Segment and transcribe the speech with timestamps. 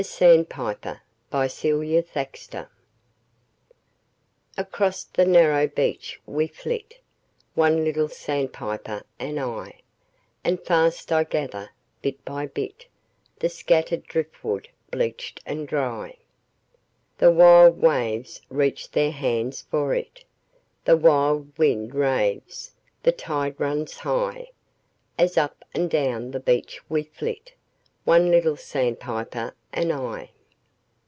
[0.01, 0.99] NATHANIEL HAWTHORNE
[1.29, 1.47] THE
[2.09, 2.69] SANDPIPER
[4.57, 6.99] Across the narrow beach we flit,
[7.53, 9.81] One little sandpiper and I;
[10.43, 11.69] And fast I gather,
[12.01, 12.87] bit by bit,
[13.37, 16.15] The scattered driftwood bleached and dry.
[17.19, 20.23] The wild waves reach their hands for it,
[20.83, 22.71] The wild wind raves,
[23.03, 24.47] the tide runs high,
[25.19, 27.53] As up and down the beach we flit,
[28.03, 30.31] One little sandpiper and I.